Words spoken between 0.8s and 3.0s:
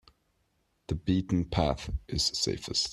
The beaten path is safest.